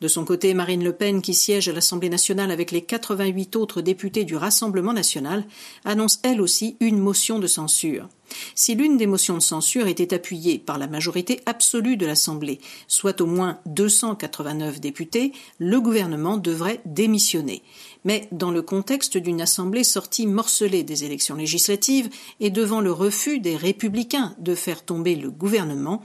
De 0.01 0.09
son 0.09 0.25
côté, 0.25 0.55
Marine 0.55 0.85
Le 0.85 0.93
Pen, 0.93 1.23
qui 1.23 1.35
siège 1.35 1.69
à 1.69 1.73
l'Assemblée 1.73 2.09
nationale 2.09 2.51
avec 2.51 2.71
les 2.71 2.83
88 2.83 3.57
autres 3.57 3.81
députés 3.81 4.25
du 4.25 4.37
Rassemblement 4.37 4.93
national, 4.93 5.45
annonce 5.85 6.19
elle 6.23 6.41
aussi 6.41 6.77
une 6.81 6.99
motion 6.99 7.39
de 7.39 7.47
censure. 7.47 8.09
Si 8.55 8.75
l'une 8.75 8.97
des 8.97 9.07
motions 9.07 9.35
de 9.35 9.43
censure 9.43 9.87
était 9.87 10.15
appuyée 10.15 10.59
par 10.59 10.79
la 10.79 10.87
majorité 10.87 11.41
absolue 11.47 11.97
de 11.97 12.07
l'Assemblée, 12.07 12.61
soit 12.89 13.21
au 13.21 13.27
moins 13.27 13.61
289 13.67 14.81
députés, 14.81 15.33
le 15.59 15.81
gouvernement 15.81 16.37
devrait 16.37 16.81
démissionner. 16.85 17.63
Mais 18.05 18.29
dans 18.33 18.51
le 18.51 18.63
contexte 18.63 19.17
d'une 19.17 19.41
Assemblée 19.41 19.85
sortie 19.85 20.27
morcelée 20.27 20.83
des 20.83 21.05
élections 21.05 21.37
législatives 21.37 22.11
et 22.41 22.51
devant 22.51 22.81
le 22.81 22.93
refus 22.93 23.41
des 23.41 23.57
républicains 23.57 24.35
de 24.39 24.55
faire 24.55 24.85
tomber 24.85 25.17
le 25.17 25.31
gouvernement, 25.31 26.03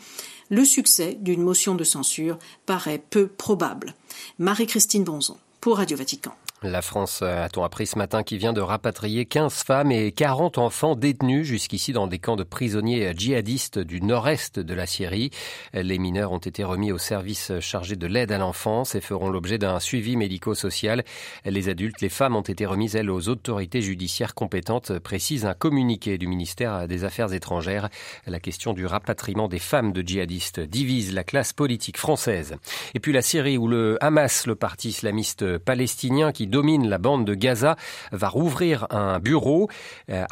le 0.49 0.65
succès 0.65 1.17
d'une 1.19 1.43
motion 1.43 1.75
de 1.75 1.83
censure 1.83 2.39
paraît 2.65 3.03
peu 3.09 3.27
probable. 3.27 3.95
Marie-Christine 4.39 5.03
Bonzon 5.03 5.37
pour 5.61 5.77
Radio 5.77 5.97
Vatican. 5.97 6.33
La 6.61 6.81
France, 6.81 7.21
euh, 7.23 7.45
a-t-on 7.45 7.63
appris 7.63 7.87
ce 7.87 7.97
matin, 7.97 8.21
qui 8.21 8.37
vient 8.37 8.51
de 8.51 8.59
rapatrier 8.59 9.25
15 9.25 9.63
femmes 9.63 9.93
et 9.93 10.11
40 10.11 10.57
enfants 10.57 10.97
détenus 10.97 11.47
jusqu'ici 11.47 11.93
dans 11.93 12.05
des 12.05 12.19
camps 12.19 12.35
de 12.35 12.43
prisonniers 12.43 13.13
djihadistes 13.15 13.79
du 13.79 14.01
nord-est 14.01 14.59
de 14.59 14.73
la 14.73 14.85
Syrie. 14.85 15.31
Les 15.73 15.97
mineurs 15.97 16.33
ont 16.33 16.37
été 16.37 16.65
remis 16.65 16.91
au 16.91 16.97
service 16.97 17.57
chargé 17.61 17.95
de 17.95 18.07
l'aide 18.07 18.33
à 18.33 18.37
l'enfance 18.37 18.93
et 18.93 18.99
feront 18.99 19.29
l'objet 19.29 19.57
d'un 19.57 19.79
suivi 19.79 20.17
médico-social. 20.17 21.05
Les 21.45 21.69
adultes, 21.69 22.01
les 22.01 22.09
femmes 22.09 22.35
ont 22.35 22.41
été 22.41 22.65
remises, 22.65 22.97
elles, 22.97 23.09
aux 23.09 23.29
autorités 23.29 23.81
judiciaires 23.81 24.35
compétentes, 24.35 24.99
précise 24.99 25.45
un 25.45 25.53
communiqué 25.53 26.17
du 26.17 26.27
ministère 26.27 26.89
des 26.89 27.05
Affaires 27.05 27.31
étrangères. 27.31 27.87
La 28.27 28.41
question 28.41 28.73
du 28.73 28.85
rapatriement 28.85 29.47
des 29.47 29.59
femmes 29.59 29.93
de 29.93 30.01
djihadistes 30.01 30.59
divise 30.59 31.13
la 31.13 31.23
classe 31.23 31.53
politique 31.53 31.97
française. 31.97 32.57
Et 32.95 32.99
puis 32.99 33.13
la 33.13 33.21
Syrie 33.21 33.57
où 33.57 33.69
le 33.69 33.97
Hamas, 34.01 34.45
le 34.45 34.55
parti 34.55 34.89
islamiste 34.89 35.57
palestinien 35.59 36.33
domine 36.49 36.87
la 36.89 36.97
bande 36.97 37.25
de 37.25 37.33
Gaza 37.33 37.75
va 38.11 38.27
rouvrir 38.27 38.87
un 38.89 39.19
bureau 39.19 39.69
euh, 40.09 40.25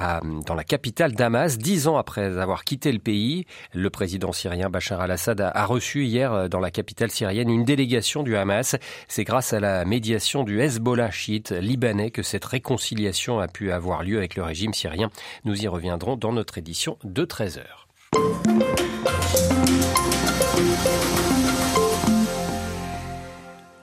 dans 0.45 0.55
la 0.55 0.63
capitale 0.63 1.13
Damas, 1.13 1.57
dix 1.57 1.87
ans 1.87 1.97
après 1.97 2.37
avoir 2.37 2.63
quitté 2.63 2.91
le 2.91 2.99
pays. 2.99 3.45
Le 3.73 3.89
président 3.89 4.31
syrien 4.31 4.69
Bachar 4.69 5.01
al-Assad 5.01 5.39
a, 5.41 5.65
reçu 5.65 6.05
hier 6.05 6.33
euh, 6.33 6.47
dans 6.47 6.59
la 6.59 6.71
capitale 6.71 7.11
syrienne 7.11 7.49
une 7.49 7.63
délégation 7.63 8.23
du 8.23 8.35
Hamas. 8.35 8.75
C'est 9.07 9.23
grâce 9.23 9.53
à 9.53 9.59
la 9.59 9.85
médiation 9.85 10.43
du 10.43 10.59
Hezbollah 10.59 11.11
chiite 11.11 11.51
libanais 11.51 12.11
que 12.11 12.23
cette 12.23 12.45
réconciliation 12.45 13.39
a 13.39 13.47
pu 13.47 13.71
avoir 13.71 14.03
lieu 14.03 14.17
avec 14.17 14.35
le 14.35 14.43
régime 14.43 14.73
syrien. 14.73 15.09
Nous 15.45 15.63
y 15.63 15.67
reviendrons 15.67 16.17
dans 16.17 16.33
notre 16.33 16.57
édition 16.57 16.97
de 17.03 17.25
13 17.25 17.59
heures. 17.59 17.87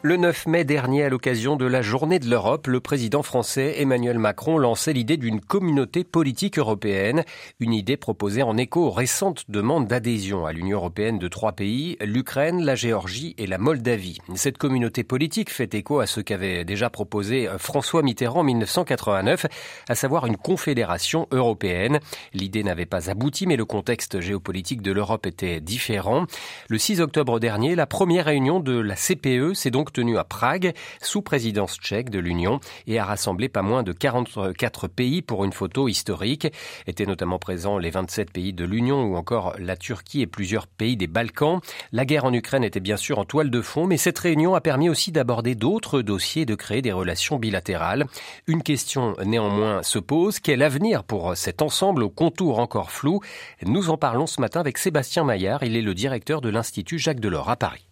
Le 0.06 0.18
9 0.18 0.48
mai 0.48 0.64
dernier, 0.64 1.04
à 1.04 1.08
l'occasion 1.08 1.56
de 1.56 1.64
la 1.64 1.80
Journée 1.80 2.18
de 2.18 2.28
l'Europe, 2.28 2.66
le 2.66 2.78
président 2.78 3.22
français 3.22 3.76
Emmanuel 3.80 4.18
Macron 4.18 4.58
lançait 4.58 4.92
l'idée 4.92 5.16
d'une 5.16 5.40
communauté 5.40 6.04
politique 6.04 6.58
européenne, 6.58 7.24
une 7.58 7.72
idée 7.72 7.96
proposée 7.96 8.42
en 8.42 8.58
écho 8.58 8.84
aux 8.84 8.90
récentes 8.90 9.44
demandes 9.48 9.86
d'adhésion 9.86 10.44
à 10.44 10.52
l'Union 10.52 10.76
européenne 10.76 11.18
de 11.18 11.26
trois 11.26 11.52
pays, 11.52 11.96
l'Ukraine, 12.02 12.62
la 12.62 12.74
Géorgie 12.74 13.34
et 13.38 13.46
la 13.46 13.56
Moldavie. 13.56 14.18
Cette 14.34 14.58
communauté 14.58 15.04
politique 15.04 15.48
fait 15.48 15.74
écho 15.74 16.00
à 16.00 16.06
ce 16.06 16.20
qu'avait 16.20 16.66
déjà 16.66 16.90
proposé 16.90 17.48
François 17.56 18.02
Mitterrand 18.02 18.40
en 18.40 18.44
1989, 18.44 19.46
à 19.88 19.94
savoir 19.94 20.26
une 20.26 20.36
confédération 20.36 21.28
européenne. 21.30 21.98
L'idée 22.34 22.62
n'avait 22.62 22.84
pas 22.84 23.08
abouti, 23.08 23.46
mais 23.46 23.56
le 23.56 23.64
contexte 23.64 24.20
géopolitique 24.20 24.82
de 24.82 24.92
l'Europe 24.92 25.24
était 25.24 25.62
différent. 25.62 26.26
Le 26.68 26.76
6 26.76 27.00
octobre 27.00 27.40
dernier, 27.40 27.74
la 27.74 27.86
première 27.86 28.26
réunion 28.26 28.60
de 28.60 28.78
la 28.78 28.96
CPE 28.96 29.54
s'est 29.54 29.70
donc 29.70 29.93
tenu 29.94 30.18
à 30.18 30.24
Prague, 30.24 30.74
sous 31.00 31.22
présidence 31.22 31.76
tchèque 31.76 32.10
de 32.10 32.18
l'Union, 32.18 32.60
et 32.86 32.98
a 32.98 33.04
rassemblé 33.06 33.48
pas 33.48 33.62
moins 33.62 33.82
de 33.82 33.92
44 33.92 34.88
pays 34.88 35.22
pour 35.22 35.44
une 35.44 35.54
photo 35.54 35.88
historique. 35.88 36.48
Étaient 36.86 37.06
notamment 37.06 37.38
présents 37.38 37.78
les 37.78 37.88
27 37.88 38.30
pays 38.30 38.52
de 38.52 38.66
l'Union 38.66 39.04
ou 39.04 39.16
encore 39.16 39.54
la 39.58 39.76
Turquie 39.76 40.20
et 40.20 40.26
plusieurs 40.26 40.66
pays 40.66 40.98
des 40.98 41.06
Balkans. 41.06 41.60
La 41.92 42.04
guerre 42.04 42.26
en 42.26 42.32
Ukraine 42.34 42.64
était 42.64 42.80
bien 42.80 42.98
sûr 42.98 43.18
en 43.18 43.24
toile 43.24 43.50
de 43.50 43.62
fond, 43.62 43.86
mais 43.86 43.96
cette 43.96 44.18
réunion 44.18 44.54
a 44.54 44.60
permis 44.60 44.90
aussi 44.90 45.12
d'aborder 45.12 45.54
d'autres 45.54 46.02
dossiers 46.02 46.42
et 46.42 46.46
de 46.46 46.54
créer 46.54 46.82
des 46.82 46.92
relations 46.92 47.38
bilatérales. 47.38 48.04
Une 48.46 48.62
question 48.62 49.14
néanmoins 49.24 49.82
se 49.82 49.98
pose, 49.98 50.40
quel 50.40 50.62
avenir 50.62 51.04
pour 51.04 51.36
cet 51.36 51.62
ensemble 51.62 52.02
au 52.02 52.10
contour 52.10 52.58
encore 52.58 52.90
flou? 52.90 53.20
Nous 53.64 53.90
en 53.90 53.96
parlons 53.96 54.26
ce 54.26 54.40
matin 54.40 54.60
avec 54.60 54.78
Sébastien 54.78 55.24
Maillard, 55.24 55.62
il 55.62 55.76
est 55.76 55.82
le 55.82 55.94
directeur 55.94 56.40
de 56.40 56.48
l'Institut 56.48 56.98
Jacques 56.98 57.20
Delors 57.20 57.50
à 57.50 57.56
Paris. 57.56 57.86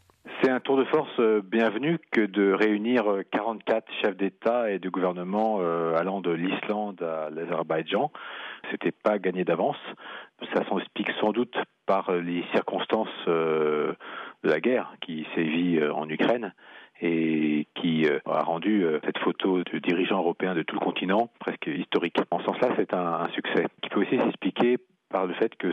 Un 0.53 0.61
tour 0.61 0.77
de 0.77 0.85
force 0.85 1.19
euh, 1.19 1.41
bienvenu 1.43 1.99
que 2.11 2.21
de 2.21 2.53
réunir 2.53 3.05
44 3.31 3.89
euh, 3.89 3.93
chefs 4.03 4.17
d'État 4.19 4.71
et 4.71 4.79
de 4.79 4.91
gouvernement 4.91 5.61
euh, 5.61 5.97
allant 5.97 6.21
de 6.21 6.31
l'Islande 6.31 7.03
à 7.03 7.31
l'Azerbaïdjan. 7.31 8.13
C'était 8.71 8.93
pas 8.93 9.19
gagné 9.19 9.45
d'avance. 9.45 9.79
Ça 10.53 10.63
s'explique 10.69 11.11
sans 11.23 11.33
doute 11.33 11.57
par 11.87 12.13
les 12.13 12.45
circonstances 12.53 13.09
de 13.27 13.97
la 14.43 14.61
guerre 14.61 14.93
qui 15.01 15.27
sévit 15.35 15.83
en 15.83 16.07
Ukraine 16.11 16.53
et 17.01 17.67
qui 17.75 18.07
a 18.27 18.43
rendu 18.43 18.85
cette 19.05 19.19
photo 19.19 19.63
de 19.65 19.79
dirigeants 19.79 20.19
européens 20.19 20.55
de 20.55 20.63
tout 20.63 20.75
le 20.75 20.81
continent 20.81 21.31
presque 21.41 21.67
historique. 21.67 22.19
En 22.31 22.41
ce 22.41 22.45
sens-là, 22.45 22.69
c'est 22.77 22.93
un, 22.93 23.29
succès 23.35 23.67
qui 23.83 23.89
peut 23.89 24.01
aussi 24.01 24.19
s'expliquer 24.19 24.79
par 25.13 25.27
le 25.27 25.35
fait 25.35 25.55
que 25.57 25.69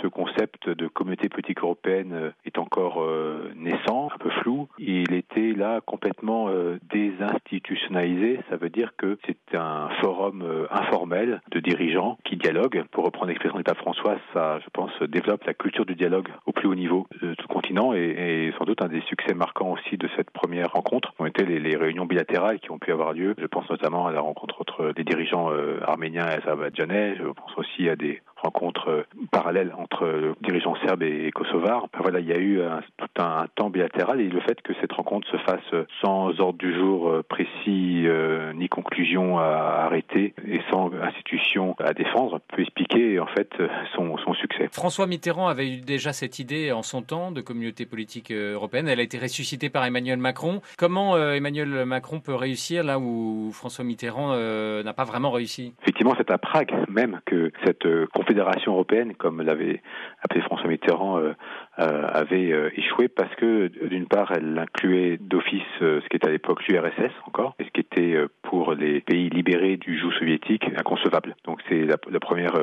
ce 0.00 0.08
concept 0.08 0.68
de 0.68 0.86
communauté 0.86 1.28
politique 1.28 1.62
européenne 1.62 2.12
euh, 2.12 2.30
est 2.44 2.58
encore 2.58 3.02
euh, 3.02 3.52
naissant, 3.56 4.08
un 4.14 4.18
peu 4.18 4.30
flou. 4.42 4.68
Il 4.78 5.14
était 5.14 5.52
là 5.52 5.80
complètement 5.80 6.48
euh, 6.48 6.78
désinstitutionnalisé. 6.92 8.40
Ça 8.50 8.56
veut 8.56 8.68
dire 8.68 8.92
que 8.96 9.18
c'est 9.26 9.56
un 9.56 9.88
forum 10.02 10.44
informel 10.70 11.40
de 11.50 11.60
dirigeants 11.60 12.18
qui 12.24 12.36
dialoguent. 12.36 12.84
Pour 12.92 13.04
reprendre 13.04 13.28
l'expression 13.28 13.56
du 13.56 13.64
pape 13.64 13.78
François, 13.78 14.16
ça, 14.32 14.58
je 14.60 14.68
pense, 14.72 14.90
développe 15.02 15.44
la 15.44 15.54
culture 15.54 15.86
du 15.86 15.94
dialogue 15.94 16.28
au 16.46 16.52
plus 16.52 16.68
haut 16.68 16.74
niveau 16.74 17.06
de 17.22 17.34
tout 17.34 17.46
le 17.48 17.54
continent 17.54 17.94
et, 17.94 18.52
sans 18.58 18.64
doute 18.64 18.82
un 18.82 18.88
des 18.88 19.00
succès 19.02 19.34
marquants 19.34 19.72
aussi 19.72 19.96
de 19.96 20.08
cette 20.16 20.30
première 20.30 20.72
rencontre 20.72 21.12
ont 21.18 21.26
été 21.26 21.44
les, 21.44 21.76
réunions 21.76 22.06
bilatérales 22.06 22.60
qui 22.60 22.70
ont 22.70 22.78
pu 22.78 22.92
avoir 22.92 23.12
lieu. 23.12 23.34
Je 23.38 23.46
pense 23.46 23.68
notamment 23.70 24.06
à 24.06 24.12
la 24.12 24.20
rencontre 24.20 24.60
entre 24.60 24.92
les 24.96 25.04
dirigeants 25.04 25.50
arméniens 25.82 26.26
et 26.26 26.42
azerbaïdjanais. 26.42 27.16
Je 27.16 27.24
pense 27.24 27.56
aussi 27.56 27.88
à 27.88 27.96
des 27.96 28.20
rencontre 28.44 28.88
euh, 28.88 29.06
parallèle 29.30 29.72
entre 29.78 30.34
dirigeants 30.42 30.76
serbes 30.84 31.02
et 31.02 31.30
kosovars. 31.32 31.88
voilà, 32.00 32.20
il 32.20 32.26
y 32.26 32.32
a 32.32 32.38
eu 32.38 32.60
tout 32.98 33.22
un, 33.22 33.46
temps 33.54 33.70
bilatéral 33.70 34.20
et 34.20 34.28
le 34.28 34.40
fait 34.40 34.60
que 34.62 34.72
cette 34.80 34.92
rencontre 34.92 35.26
se 35.30 35.36
fasse 35.38 35.86
sans 36.02 36.38
ordre 36.40 36.58
du 36.58 36.74
jour 36.74 37.08
euh, 37.08 37.22
précis 37.22 38.04
euh, 38.06 38.52
ni 38.52 38.68
conclusion 38.68 39.38
à 39.38 39.84
arrêter 39.84 40.34
et 40.46 40.60
sans 40.70 40.92
institution 40.94 41.74
à 41.78 41.94
défendre 41.94 42.40
peut 42.48 42.62
expliquer 42.62 43.18
en 43.18 43.26
fait 43.26 43.50
son, 43.94 44.16
son 44.18 44.34
succès. 44.34 44.68
François 44.72 45.06
Mitterrand 45.06 45.48
avait 45.48 45.68
eu 45.68 45.80
déjà 45.80 46.12
cette 46.12 46.38
idée 46.38 46.72
en 46.72 46.82
son 46.82 47.02
temps 47.02 47.30
de 47.30 47.40
communauté 47.40 47.86
politique 47.86 48.30
européenne. 48.30 48.88
Elle 48.88 49.00
a 49.00 49.02
été 49.02 49.18
ressuscitée 49.18 49.70
par 49.70 49.84
Emmanuel 49.84 50.18
Macron. 50.18 50.60
Comment 50.78 51.16
Emmanuel 51.16 51.84
Macron 51.86 52.20
peut 52.20 52.34
réussir 52.34 52.84
là 52.84 52.98
où 52.98 53.50
François 53.52 53.84
Mitterrand 53.84 54.36
n'a 54.82 54.92
pas 54.92 55.04
vraiment 55.04 55.30
réussi? 55.30 55.74
Effectivement, 55.82 56.14
c'est 56.16 56.30
à 56.30 56.38
Prague 56.38 56.72
même 56.88 57.20
que 57.26 57.50
cette 57.64 57.86
conférence 58.12 58.33
fédération 58.34 58.72
européenne, 58.72 59.14
comme 59.14 59.42
l'avait 59.42 59.80
appelé 60.20 60.40
François 60.42 60.68
Mitterrand, 60.68 61.18
euh, 61.18 61.34
euh, 61.78 62.02
avait 62.12 62.52
euh, 62.52 62.68
échoué 62.76 63.06
parce 63.06 63.32
que 63.36 63.68
d'une 63.86 64.06
part, 64.06 64.32
elle 64.32 64.58
incluait 64.58 65.18
d'office 65.18 65.62
ce 65.80 66.08
qui 66.08 66.16
était 66.16 66.26
à 66.26 66.30
l'époque 66.30 66.66
l'URSS 66.66 67.12
encore, 67.26 67.54
et 67.60 67.64
ce 67.64 67.70
qui 67.70 67.80
était 67.80 68.16
pour 68.42 68.74
les 68.74 69.00
pays 69.00 69.30
libérés 69.30 69.76
du 69.76 69.98
joug 69.98 70.12
soviétique 70.12 70.64
inconcevable. 70.76 71.36
Donc 71.44 71.60
c'est 71.68 71.84
la, 71.84 71.96
première, 72.20 72.54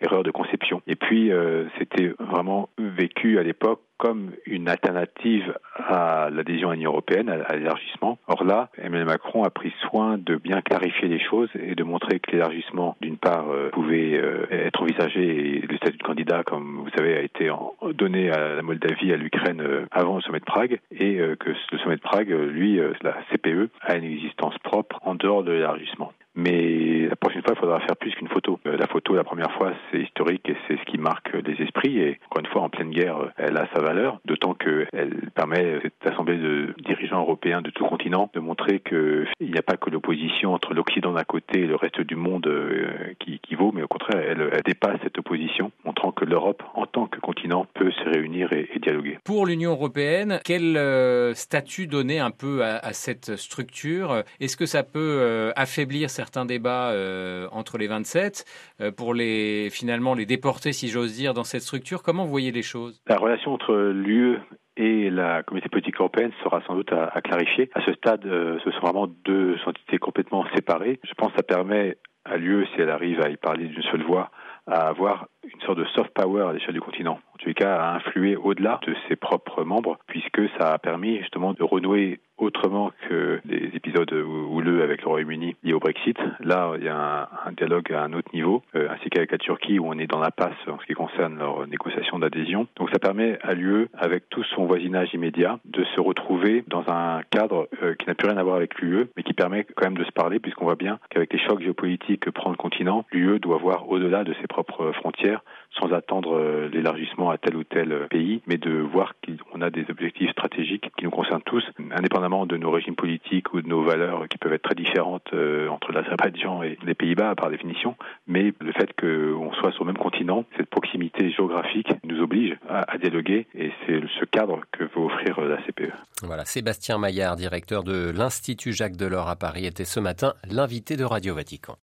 erreur 0.00 0.22
de 0.22 0.30
conception. 0.30 0.80
Et 0.86 0.96
puis 0.96 1.30
c'était 1.78 2.14
vraiment 2.18 2.70
vécu 2.78 3.38
à 3.38 3.42
l'époque 3.42 3.80
comme 3.98 4.32
une 4.46 4.68
alternative 4.68 5.56
à 5.76 6.28
l'adhésion 6.30 6.70
à 6.70 6.74
l'Union 6.74 6.90
européenne, 6.90 7.28
à 7.28 7.56
l'élargissement. 7.56 8.18
Or 8.26 8.44
là, 8.44 8.68
Emmanuel 8.78 9.06
Macron 9.06 9.44
a 9.44 9.50
pris 9.50 9.72
soin 9.88 10.18
de 10.18 10.36
bien 10.36 10.60
clarifier 10.60 11.08
les 11.08 11.20
choses 11.20 11.48
et 11.54 11.74
de 11.74 11.84
montrer 11.84 12.20
que 12.20 12.32
l'élargissement, 12.32 12.96
d'une 13.00 13.16
part, 13.16 13.48
euh, 13.50 13.70
pouvait 13.70 14.14
euh, 14.14 14.46
être 14.50 14.82
envisagé 14.82 15.56
et 15.56 15.60
le 15.60 15.76
statut 15.76 15.98
de 15.98 16.02
candidat, 16.02 16.42
comme 16.44 16.82
vous 16.84 16.90
savez, 16.96 17.16
a 17.16 17.22
été 17.22 17.50
donné 17.94 18.30
à 18.30 18.56
la 18.56 18.62
Moldavie, 18.62 19.12
à 19.12 19.16
l'Ukraine 19.16 19.60
euh, 19.60 19.86
avant 19.90 20.16
le 20.16 20.22
sommet 20.22 20.40
de 20.40 20.44
Prague, 20.44 20.80
et 20.90 21.16
que 21.38 21.50
le 21.50 21.78
sommet 21.78 21.96
de 21.96 22.00
Prague, 22.00 22.28
lui, 22.28 22.80
la 23.02 23.16
CPE, 23.30 23.70
a 23.82 23.96
une 23.96 24.04
existence 24.04 24.56
propre 24.58 24.98
en 25.02 25.14
dehors 25.14 25.42
de 25.42 25.52
l'élargissement. 25.52 26.12
Mais 26.36 27.06
la 27.08 27.16
prochaine 27.16 27.42
fois, 27.42 27.54
il 27.56 27.60
faudra 27.60 27.80
faire 27.80 27.96
plus 27.96 28.14
qu'une 28.14 28.28
photo. 28.28 28.60
Euh, 28.66 28.76
la 28.76 28.86
photo, 28.86 29.14
la 29.14 29.24
première 29.24 29.50
fois, 29.52 29.72
c'est 29.90 30.00
historique 30.00 30.48
et 30.50 30.56
c'est 30.68 30.76
ce 30.76 30.84
qui 30.84 30.98
marque 30.98 31.32
les 31.32 31.54
esprits. 31.64 31.98
Et 31.98 32.18
encore 32.26 32.40
une 32.40 32.50
fois, 32.52 32.62
en 32.62 32.68
pleine 32.68 32.90
guerre, 32.90 33.32
elle 33.38 33.56
a 33.56 33.66
sa 33.74 33.80
valeur, 33.80 34.20
d'autant 34.26 34.52
qu'elle 34.52 35.30
permet, 35.34 35.80
cette 35.82 36.12
assemblée 36.12 36.36
de 36.36 36.74
dirigeants 36.84 37.20
européens 37.20 37.62
de 37.62 37.70
tout 37.70 37.84
continent, 37.84 38.30
de 38.34 38.40
montrer 38.40 38.80
qu'il 38.80 39.26
n'y 39.40 39.58
a 39.58 39.62
pas 39.62 39.78
que 39.78 39.88
l'opposition 39.88 40.52
entre 40.52 40.74
l'Occident 40.74 41.12
d'un 41.12 41.24
côté 41.24 41.60
et 41.60 41.66
le 41.66 41.76
reste 41.76 42.02
du 42.02 42.16
monde 42.16 42.46
euh, 42.46 43.14
qui, 43.18 43.54
vaut, 43.54 43.72
mais 43.74 43.82
au 43.82 43.88
contraire, 43.88 44.22
elle, 44.22 44.62
dépasse 44.64 44.98
cette 45.02 45.18
opposition, 45.18 45.72
montrant 45.86 46.12
que 46.12 46.26
l'Europe, 46.26 46.62
en 46.74 46.84
tant 46.84 47.06
que 47.06 47.18
continent, 47.18 47.66
peut 47.72 47.90
se 47.90 48.10
réunir 48.10 48.52
et, 48.52 48.68
dialoguer. 48.82 49.18
Pour 49.24 49.46
l'Union 49.46 49.70
européenne, 49.70 50.40
quel 50.44 50.76
euh, 50.76 51.32
statut 51.32 51.86
donner 51.86 52.20
un 52.20 52.30
peu 52.30 52.62
à 52.62 52.92
cette 52.92 53.36
structure? 53.36 54.22
Est-ce 54.40 54.56
que 54.56 54.66
ça 54.66 54.82
peut 54.82 55.52
affaiblir 55.56 56.10
certains 56.10 56.25
certains 56.26 56.44
débats 56.44 56.90
euh, 56.90 57.46
entre 57.52 57.78
les 57.78 57.86
27 57.86 58.44
euh, 58.80 58.90
pour 58.90 59.14
les 59.14 59.70
finalement 59.70 60.12
les 60.14 60.26
déporter, 60.26 60.72
si 60.72 60.88
j'ose 60.88 61.14
dire, 61.14 61.34
dans 61.34 61.44
cette 61.44 61.62
structure. 61.62 62.02
Comment 62.02 62.24
vous 62.24 62.30
voyez 62.30 62.50
les 62.50 62.62
choses? 62.62 63.00
La 63.06 63.16
relation 63.16 63.52
entre 63.52 63.74
l'UE 63.74 64.38
et 64.76 65.08
la 65.08 65.44
communauté 65.44 65.68
politique 65.68 65.94
européenne 66.00 66.32
sera 66.42 66.60
sans 66.66 66.74
doute 66.74 66.92
à, 66.92 67.20
clarifier. 67.20 67.70
À 67.74 67.80
ce 67.82 67.92
stade, 67.92 68.26
euh, 68.26 68.58
ce 68.64 68.72
sont 68.72 68.80
vraiment 68.80 69.06
deux 69.06 69.56
entités 69.66 69.98
complètement 69.98 70.44
séparées. 70.56 70.98
Je 71.04 71.14
pense 71.14 71.30
que 71.30 71.36
ça 71.36 71.44
permet 71.44 71.96
à 72.24 72.36
l'UE, 72.36 72.66
si 72.74 72.80
elle 72.80 72.90
arrive 72.90 73.20
à 73.20 73.30
y 73.30 73.36
parler 73.36 73.68
d'une 73.68 73.84
seule 73.84 74.02
voix, 74.02 74.32
à 74.66 74.88
avoir 74.88 75.28
une 75.52 75.60
sorte 75.62 75.78
de 75.78 75.84
soft 75.86 76.10
power 76.10 76.46
à 76.48 76.52
l'échelle 76.52 76.74
du 76.74 76.80
continent. 76.80 77.18
En 77.34 77.38
tous 77.38 77.48
les 77.48 77.54
cas, 77.54 77.76
à 77.76 77.94
influer 77.96 78.36
au-delà 78.36 78.80
de 78.86 78.94
ses 79.08 79.16
propres 79.16 79.64
membres, 79.64 79.98
puisque 80.06 80.48
ça 80.58 80.72
a 80.72 80.78
permis 80.78 81.18
justement 81.18 81.52
de 81.52 81.62
renouer 81.62 82.20
autrement 82.38 82.92
que 83.08 83.40
les 83.46 83.70
épisodes 83.74 84.12
houleux 84.12 84.82
avec 84.82 85.02
le 85.02 85.08
Royaume-Uni 85.08 85.56
liés 85.62 85.72
au 85.72 85.78
Brexit. 85.78 86.18
Là, 86.40 86.72
il 86.78 86.84
y 86.84 86.88
a 86.88 87.28
un, 87.46 87.52
dialogue 87.52 87.92
à 87.92 88.02
un 88.02 88.12
autre 88.12 88.28
niveau, 88.34 88.62
euh, 88.74 88.88
ainsi 88.90 89.08
qu'avec 89.08 89.32
la 89.32 89.38
Turquie 89.38 89.78
où 89.78 89.86
on 89.86 89.98
est 89.98 90.06
dans 90.06 90.18
la 90.18 90.30
passe 90.30 90.56
en 90.66 90.78
ce 90.78 90.86
qui 90.86 90.92
concerne 90.92 91.38
leur 91.38 91.66
négociation 91.66 92.18
d'adhésion. 92.18 92.66
Donc 92.76 92.90
ça 92.90 92.98
permet 92.98 93.38
à 93.42 93.54
l'UE, 93.54 93.88
avec 93.94 94.28
tout 94.28 94.44
son 94.54 94.66
voisinage 94.66 95.14
immédiat, 95.14 95.58
de 95.64 95.84
se 95.84 96.00
retrouver 96.00 96.64
dans 96.68 96.84
un 96.88 97.22
cadre 97.30 97.68
euh, 97.82 97.94
qui 97.94 98.06
n'a 98.06 98.14
plus 98.14 98.28
rien 98.28 98.36
à 98.36 98.42
voir 98.42 98.56
avec 98.56 98.78
l'UE, 98.80 99.06
mais 99.16 99.22
qui 99.22 99.32
permet 99.32 99.64
quand 99.64 99.86
même 99.86 99.98
de 99.98 100.04
se 100.04 100.12
parler, 100.12 100.38
puisqu'on 100.38 100.64
voit 100.64 100.76
bien 100.76 100.98
qu'avec 101.10 101.32
les 101.32 101.38
chocs 101.38 101.60
géopolitiques 101.60 102.20
que 102.20 102.30
prend 102.30 102.50
le 102.50 102.56
continent, 102.56 103.06
l'UE 103.12 103.38
doit 103.38 103.58
voir 103.58 103.88
au-delà 103.88 104.24
de 104.24 104.34
ses 104.40 104.46
propres 104.46 104.92
frontières 104.92 105.35
sans 105.78 105.92
attendre 105.92 106.36
euh, 106.36 106.68
l'élargissement 106.72 107.30
à 107.30 107.38
tel 107.38 107.56
ou 107.56 107.64
tel 107.64 108.06
pays, 108.08 108.40
mais 108.46 108.56
de 108.56 108.78
voir 108.78 109.14
qu'on 109.24 109.60
a 109.60 109.70
des 109.70 109.84
objectifs 109.90 110.30
stratégiques 110.30 110.90
qui 110.96 111.04
nous 111.04 111.10
concernent 111.10 111.42
tous, 111.42 111.64
indépendamment 111.90 112.46
de 112.46 112.56
nos 112.56 112.70
régimes 112.70 112.94
politiques 112.94 113.52
ou 113.52 113.60
de 113.60 113.68
nos 113.68 113.82
valeurs 113.82 114.28
qui 114.28 114.38
peuvent 114.38 114.52
être 114.52 114.62
très 114.62 114.74
différentes 114.74 115.28
euh, 115.32 115.68
entre 115.68 115.92
l'Azerbaïdjan 115.92 116.62
et 116.62 116.78
les 116.84 116.94
Pays-Bas 116.94 117.34
par 117.34 117.50
définition, 117.50 117.96
mais 118.26 118.52
le 118.60 118.72
fait 118.72 118.90
qu'on 118.98 119.52
soit 119.54 119.72
sur 119.72 119.84
le 119.84 119.92
même 119.92 120.02
continent, 120.02 120.44
cette 120.56 120.70
proximité 120.70 121.30
géographique 121.30 121.88
nous 122.04 122.20
oblige 122.20 122.56
à, 122.68 122.98
dialoguer 122.98 123.46
et 123.54 123.72
c'est 123.86 124.00
ce 124.18 124.24
cadre 124.24 124.60
que 124.72 124.84
veut 124.84 125.04
offrir 125.04 125.40
la 125.40 125.56
CPE. 125.58 125.92
Voilà, 126.22 126.44
Sébastien 126.44 126.98
Maillard, 126.98 127.36
directeur 127.36 127.84
de 127.84 128.10
l'Institut 128.10 128.72
Jacques 128.72 128.96
Delors 128.96 129.28
à 129.28 129.36
Paris, 129.36 129.66
était 129.66 129.84
ce 129.84 130.00
matin 130.00 130.32
l'invité 130.50 130.96
de 130.96 131.04
Radio 131.04 131.34
Vatican. 131.34 131.74